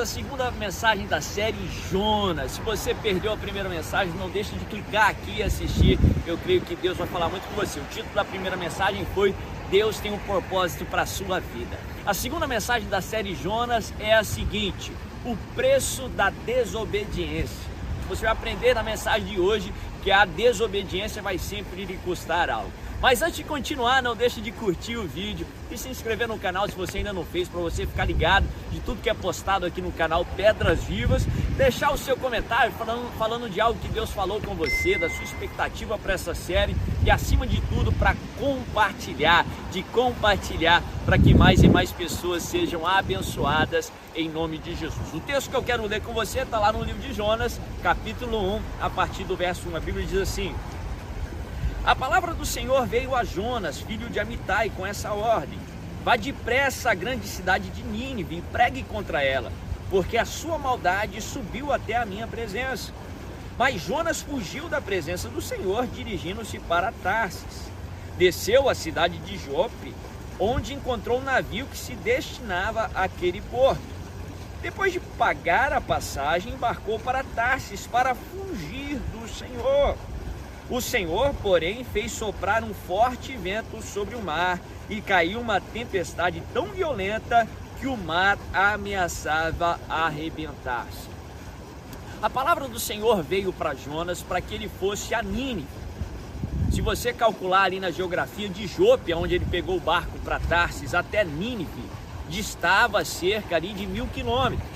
[0.00, 1.58] à segunda mensagem da série
[1.90, 2.52] Jonas.
[2.52, 5.98] Se você perdeu a primeira mensagem, não deixe de clicar aqui e assistir.
[6.24, 7.80] Eu creio que Deus vai falar muito com você.
[7.80, 9.34] O título da primeira mensagem foi
[9.70, 11.76] Deus tem um propósito para a sua vida.
[12.06, 14.92] A segunda mensagem da série Jonas é a seguinte:
[15.24, 17.68] o preço da desobediência.
[18.08, 19.72] Você vai aprender na mensagem de hoje
[20.02, 22.72] que a desobediência vai sempre lhe custar algo.
[23.00, 26.68] Mas antes de continuar, não deixe de curtir o vídeo e se inscrever no canal
[26.68, 29.80] se você ainda não fez, para você ficar ligado de tudo que é postado aqui
[29.80, 31.24] no canal Pedras Vivas.
[31.56, 35.22] Deixar o seu comentário falando, falando de algo que Deus falou com você, da sua
[35.22, 41.62] expectativa para essa série e acima de tudo para compartilhar, de compartilhar para que mais
[41.62, 45.14] e mais pessoas sejam abençoadas em nome de Jesus.
[45.14, 48.56] O texto que eu quero ler com você está lá no livro de Jonas, capítulo
[48.56, 49.76] 1, a partir do verso 1.
[49.76, 50.52] A Bíblia diz assim:
[51.88, 55.58] a palavra do Senhor veio a Jonas, filho de Amitai, com essa ordem:
[56.04, 59.50] Vá depressa à grande cidade de Nínive e pregue contra ela,
[59.88, 62.92] porque a sua maldade subiu até a minha presença.
[63.56, 67.70] Mas Jonas fugiu da presença do Senhor, dirigindo-se para Tarsis.
[68.18, 69.94] Desceu à cidade de Jope,
[70.38, 73.80] onde encontrou um navio que se destinava àquele porto.
[74.60, 79.96] Depois de pagar a passagem, embarcou para Tarsis para fugir do Senhor.
[80.70, 86.42] O Senhor, porém, fez soprar um forte vento sobre o mar e caiu uma tempestade
[86.52, 87.48] tão violenta
[87.80, 91.08] que o mar ameaçava arrebentar-se.
[92.20, 95.66] A palavra do Senhor veio para Jonas para que ele fosse a Nínive.
[96.70, 100.92] Se você calcular ali na geografia de Jope, onde ele pegou o barco para Tarsis,
[100.94, 101.82] até Nínive,
[102.28, 104.68] distava cerca ali de mil quilômetros.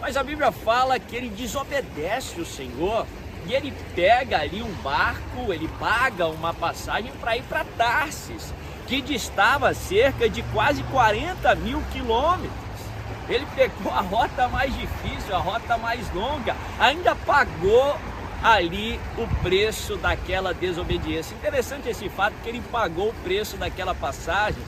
[0.00, 3.06] Mas a Bíblia fala que ele desobedece o Senhor
[3.46, 8.52] e ele pega ali um barco, ele paga uma passagem para ir para Tarsis,
[8.86, 12.52] que distava cerca de quase 40 mil quilômetros.
[13.28, 17.96] Ele pegou a rota mais difícil, a rota mais longa, ainda pagou
[18.42, 21.34] ali o preço daquela desobediência.
[21.34, 24.62] Interessante esse fato que ele pagou o preço daquela passagem,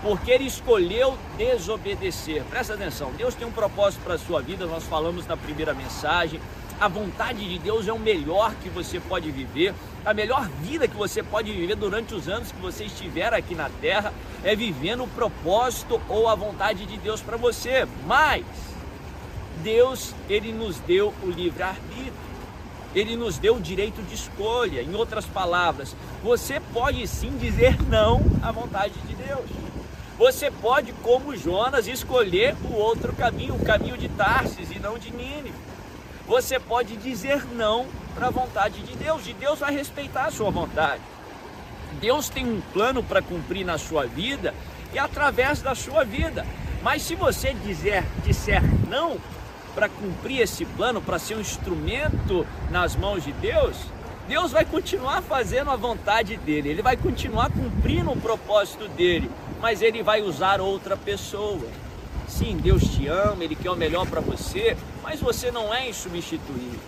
[0.00, 2.42] porque ele escolheu desobedecer.
[2.44, 6.40] Presta atenção, Deus tem um propósito para a sua vida, nós falamos na primeira mensagem
[6.82, 9.72] a vontade de Deus é o melhor que você pode viver,
[10.04, 13.70] a melhor vida que você pode viver durante os anos que você estiver aqui na
[13.80, 14.12] terra
[14.42, 17.86] é vivendo o propósito ou a vontade de Deus para você.
[18.04, 18.44] Mas
[19.62, 22.12] Deus, ele nos deu o livre arbítrio.
[22.92, 24.82] Ele nos deu o direito de escolha.
[24.82, 29.48] Em outras palavras, você pode sim dizer não à vontade de Deus.
[30.18, 35.12] Você pode, como Jonas, escolher o outro caminho, o caminho de Tarsis e não de
[35.12, 35.54] Nínive
[36.32, 40.50] você pode dizer não para a vontade de Deus e Deus vai respeitar a sua
[40.50, 41.02] vontade.
[42.00, 44.54] Deus tem um plano para cumprir na sua vida
[44.94, 46.46] e através da sua vida.
[46.82, 49.18] Mas se você dizer, disser não
[49.74, 53.76] para cumprir esse plano, para ser um instrumento nas mãos de Deus,
[54.26, 59.82] Deus vai continuar fazendo a vontade dele, ele vai continuar cumprindo o propósito dele, mas
[59.82, 61.68] ele vai usar outra pessoa.
[62.26, 66.80] Sim, Deus te ama, Ele quer o melhor para você, mas você não é insubstituível.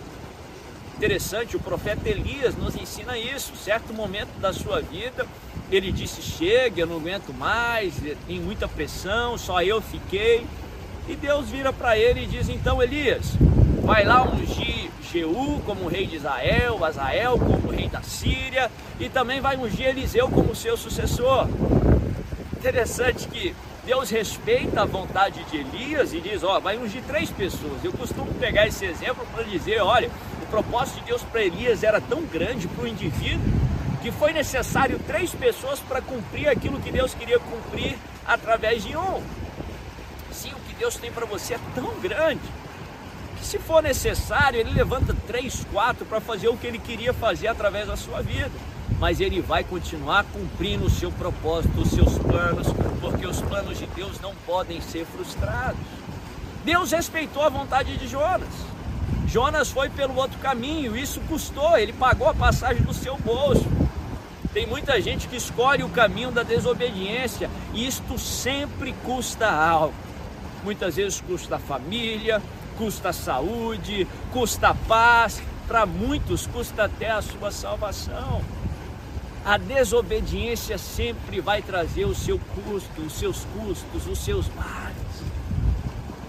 [0.95, 3.53] Interessante, o profeta Elias nos ensina isso.
[3.57, 5.27] Certo momento da sua vida,
[5.69, 7.95] ele disse: Chega, eu não aguento mais,
[8.25, 10.45] tem muita pressão, só eu fiquei.
[11.07, 13.33] E Deus vira para ele e diz: Então, Elias,
[13.83, 19.41] vai lá ungir Jeú como rei de Israel, Azael como rei da Síria, e também
[19.41, 21.47] vai ungir Eliseu como seu sucessor.
[22.57, 23.53] Interessante que
[23.85, 27.83] Deus respeita a vontade de Elias e diz: Ó, vai ungir três pessoas.
[27.83, 30.09] Eu costumo pegar esse exemplo para dizer: olha,
[30.41, 33.53] o propósito de Deus para Elias era tão grande para o indivíduo
[34.01, 37.95] que foi necessário três pessoas para cumprir aquilo que Deus queria cumprir
[38.25, 39.21] através de um.
[40.31, 42.41] Sim, o que Deus tem para você é tão grande
[43.37, 47.47] que, se for necessário, Ele levanta três, quatro para fazer o que Ele queria fazer
[47.47, 48.51] através da sua vida
[48.99, 52.67] mas ele vai continuar cumprindo o seu propósito, os seus planos,
[53.01, 55.79] porque os planos de Deus não podem ser frustrados.
[56.63, 58.49] Deus respeitou a vontade de Jonas.
[59.27, 63.65] Jonas foi pelo outro caminho, isso custou, ele pagou a passagem do seu bolso.
[64.53, 69.93] Tem muita gente que escolhe o caminho da desobediência e isto sempre custa algo.
[70.63, 72.41] Muitas vezes custa a família,
[72.77, 78.41] custa a saúde, custa a paz, para muitos custa até a sua salvação.
[79.45, 84.95] A desobediência sempre vai trazer o seu custo, os seus custos, os seus males.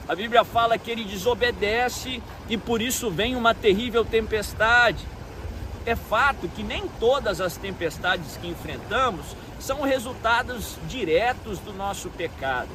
[0.07, 5.03] A Bíblia fala que ele desobedece e por isso vem uma terrível tempestade.
[5.87, 9.25] É fato que nem todas as tempestades que enfrentamos
[9.59, 12.69] são resultados diretos do nosso pecado.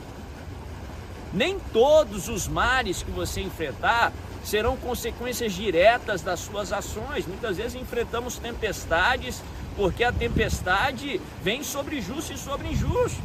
[1.32, 4.12] Nem todos os mares que você enfrentar
[4.44, 7.28] serão consequências diretas das suas ações.
[7.28, 9.40] Muitas vezes enfrentamos tempestades
[9.82, 13.20] porque a tempestade vem sobre justo e sobre injusto.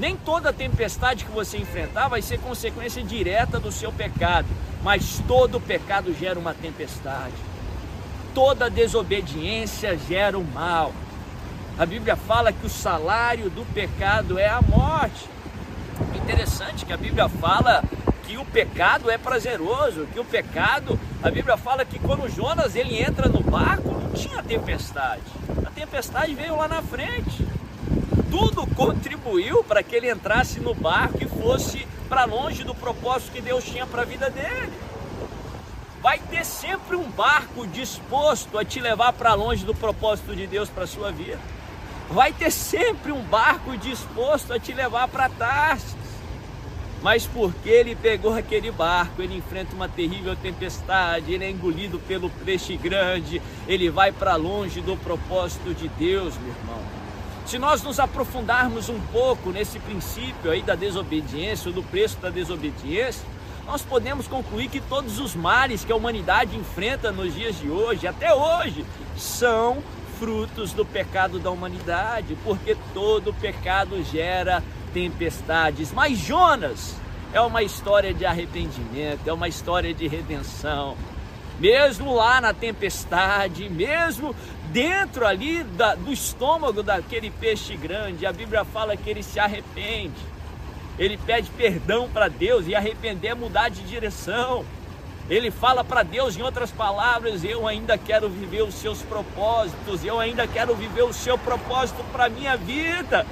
[0.00, 4.48] Nem toda tempestade que você enfrentar vai ser consequência direta do seu pecado,
[4.82, 7.36] mas todo pecado gera uma tempestade.
[8.34, 10.92] Toda desobediência gera o um mal.
[11.78, 15.24] A Bíblia fala que o salário do pecado é a morte.
[16.16, 17.84] Interessante que a Bíblia fala
[18.24, 23.00] que o pecado é prazeroso, que o pecado, a Bíblia fala que quando Jonas ele
[23.00, 25.22] entra no barco, não tinha tempestade.
[25.64, 27.46] A tempestade veio lá na frente.
[28.28, 33.40] Tudo contribuiu para que ele entrasse no barco e fosse para longe do propósito que
[33.40, 34.72] Deus tinha para a vida dele.
[36.02, 40.68] Vai ter sempre um barco disposto a te levar para longe do propósito de Deus
[40.68, 41.38] para a sua vida.
[42.10, 45.99] Vai ter sempre um barco disposto a te levar para Tarsis
[47.02, 52.28] mas porque ele pegou aquele barco, ele enfrenta uma terrível tempestade, ele é engolido pelo
[52.44, 56.80] peixe grande, ele vai para longe do propósito de Deus, meu irmão.
[57.46, 63.24] Se nós nos aprofundarmos um pouco nesse princípio aí da desobediência, do preço da desobediência,
[63.66, 68.06] nós podemos concluir que todos os males que a humanidade enfrenta nos dias de hoje,
[68.06, 68.84] até hoje,
[69.16, 69.82] são
[70.18, 74.62] frutos do pecado da humanidade, porque todo pecado gera
[74.92, 75.92] tempestades.
[75.92, 76.96] Mas Jonas
[77.32, 80.96] é uma história de arrependimento, é uma história de redenção.
[81.58, 84.34] Mesmo lá na tempestade, mesmo
[84.72, 90.30] dentro ali da, do estômago daquele peixe grande, a Bíblia fala que ele se arrepende.
[90.98, 94.64] Ele pede perdão para Deus e arrepender é mudar de direção.
[95.28, 100.18] Ele fala para Deus, em outras palavras, eu ainda quero viver os seus propósitos, eu
[100.18, 103.24] ainda quero viver o seu propósito para minha vida.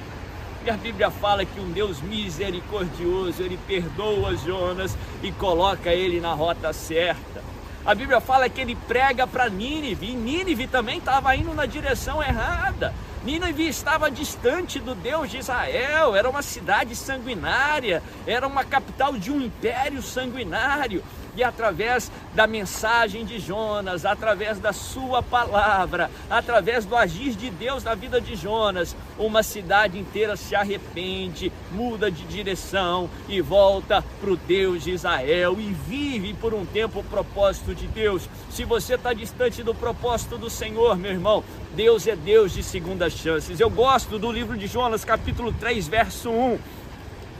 [0.65, 6.33] E a Bíblia fala que um Deus misericordioso, ele perdoa Jonas e coloca ele na
[6.33, 7.41] rota certa.
[7.85, 12.21] A Bíblia fala que ele prega para Nínive, e Nínive também estava indo na direção
[12.21, 12.93] errada.
[13.23, 19.31] Nínive estava distante do Deus de Israel, era uma cidade sanguinária, era uma capital de
[19.31, 21.03] um império sanguinário
[21.35, 27.83] e através da mensagem de Jonas, através da sua palavra, através do agir de Deus
[27.83, 34.31] na vida de Jonas, uma cidade inteira se arrepende, muda de direção e volta para
[34.31, 38.29] o Deus de Israel e vive por um tempo o propósito de Deus.
[38.49, 41.43] Se você está distante do propósito do Senhor, meu irmão,
[41.75, 43.59] Deus é Deus de segundas chances.
[43.59, 46.78] Eu gosto do livro de Jonas, capítulo 3, verso 1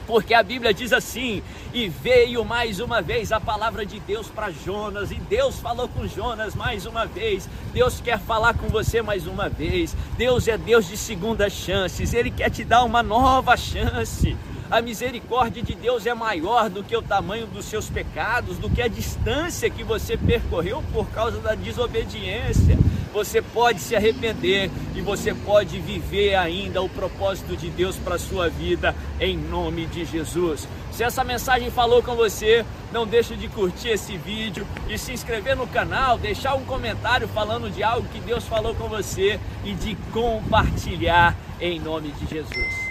[0.09, 4.49] porque a Bíblia diz assim: e veio mais uma vez a palavra de Deus para
[4.49, 7.47] Jonas, e Deus falou com Jonas mais uma vez.
[7.71, 9.95] Deus quer falar com você mais uma vez.
[10.17, 14.35] Deus é Deus de segundas chances, Ele quer te dar uma nova chance.
[14.71, 18.81] A misericórdia de Deus é maior do que o tamanho dos seus pecados, do que
[18.81, 22.79] a distância que você percorreu por causa da desobediência
[23.13, 28.19] você pode se arrepender e você pode viver ainda o propósito de Deus para a
[28.19, 30.67] sua vida em nome de Jesus.
[30.91, 35.55] Se essa mensagem falou com você, não deixe de curtir esse vídeo e se inscrever
[35.55, 39.95] no canal, deixar um comentário falando de algo que Deus falou com você e de
[40.11, 42.88] compartilhar em nome de Jesus.